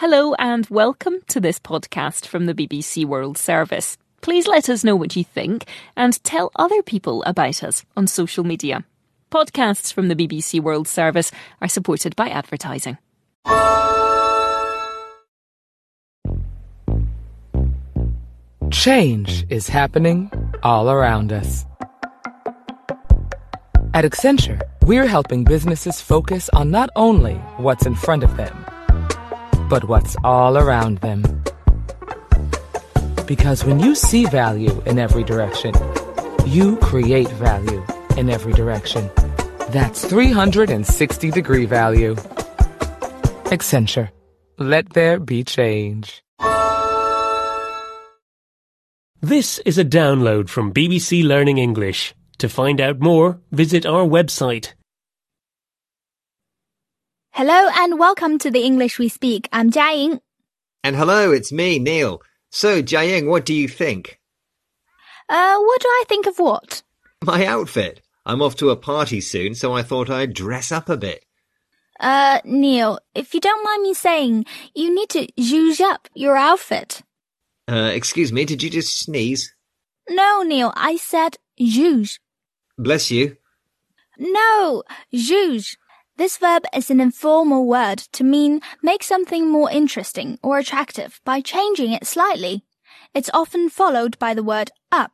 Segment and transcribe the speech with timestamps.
[0.00, 3.98] Hello and welcome to this podcast from the BBC World Service.
[4.22, 8.42] Please let us know what you think and tell other people about us on social
[8.42, 8.86] media.
[9.30, 12.96] Podcasts from the BBC World Service are supported by advertising.
[18.70, 20.30] Change is happening
[20.62, 21.66] all around us.
[23.92, 28.64] At Accenture, we're helping businesses focus on not only what's in front of them,
[29.70, 31.22] but what's all around them.
[33.26, 35.72] Because when you see value in every direction,
[36.44, 37.82] you create value
[38.16, 39.08] in every direction.
[39.70, 42.16] That's 360 degree value.
[43.54, 44.10] Accenture.
[44.58, 46.22] Let there be change.
[49.22, 52.14] This is a download from BBC Learning English.
[52.38, 54.72] To find out more, visit our website.
[57.32, 59.48] Hello and welcome to the English we speak.
[59.52, 60.20] I'm Jiaying.
[60.82, 62.20] And hello, it's me, Neil.
[62.50, 64.18] So, Jiaying, what do you think?
[65.28, 66.82] Uh, what do I think of what?
[67.24, 68.02] My outfit.
[68.26, 71.24] I'm off to a party soon, so I thought I'd dress up a bit.
[72.00, 77.02] Uh, Neil, if you don't mind me saying, you need to zhuzh up your outfit.
[77.68, 79.54] Uh, excuse me, did you just sneeze?
[80.08, 82.18] No, Neil, I said zhuzh.
[82.76, 83.36] Bless you.
[84.18, 84.82] No,
[85.14, 85.76] zhuzh.
[86.20, 91.40] This verb is an informal word to mean make something more interesting or attractive by
[91.40, 92.62] changing it slightly.
[93.14, 95.12] It's often followed by the word up.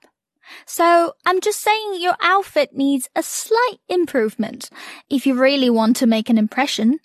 [0.66, 4.68] So I'm just saying your outfit needs a slight improvement
[5.08, 6.98] if you really want to make an impression.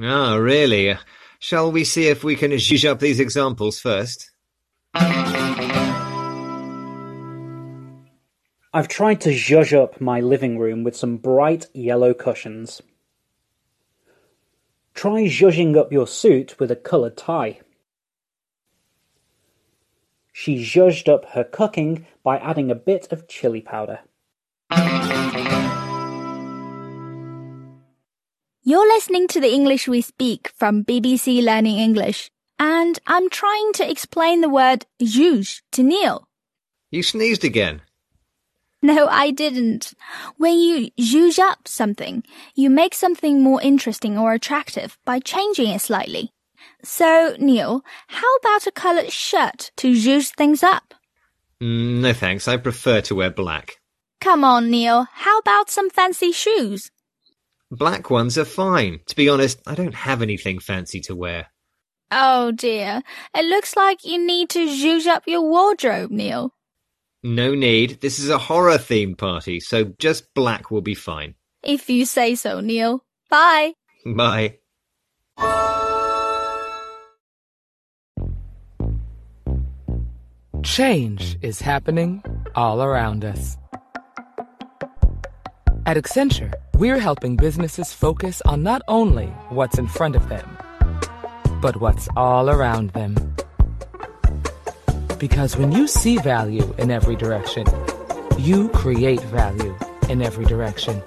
[0.00, 0.96] Ah, really?
[1.40, 4.30] Shall we see if we can zhuzh up these examples first?
[8.72, 12.80] I've tried to zhuzh up my living room with some bright yellow cushions.
[14.94, 17.60] Try zhuzhing up your suit with a coloured tie.
[20.32, 24.00] She zhuzhed up her cooking by adding a bit of chili powder.
[28.64, 33.90] You're listening to the English we speak from BBC Learning English, and I'm trying to
[33.90, 36.28] explain the word zhuzh to Neil.
[36.90, 37.82] You sneezed again.
[38.84, 39.94] No, I didn't.
[40.38, 42.24] When you zhuzh up something,
[42.56, 46.32] you make something more interesting or attractive by changing it slightly.
[46.82, 50.94] So, Neil, how about a coloured shirt to zhuzh things up?
[51.62, 53.76] Mm, no thanks, I prefer to wear black.
[54.20, 56.90] Come on, Neil, how about some fancy shoes?
[57.70, 58.98] Black ones are fine.
[59.06, 61.46] To be honest, I don't have anything fancy to wear.
[62.10, 63.02] Oh dear,
[63.34, 66.52] it looks like you need to zhuzh up your wardrobe, Neil.
[67.22, 68.00] No need.
[68.00, 71.34] This is a horror themed party, so just black will be fine.
[71.62, 73.04] If you say so, Neil.
[73.30, 73.74] Bye.
[74.04, 74.58] Bye.
[80.64, 82.22] Change is happening
[82.54, 83.56] all around us.
[85.86, 90.58] At Accenture, we're helping businesses focus on not only what's in front of them,
[91.60, 93.14] but what's all around them.
[95.22, 97.64] Because when you see value in every direction,
[98.38, 99.72] you create value
[100.08, 101.00] in every direction.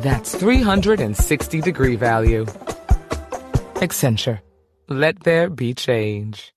[0.00, 2.46] That's 360 degree value.
[3.84, 4.40] Accenture.
[4.88, 6.54] Let there be change.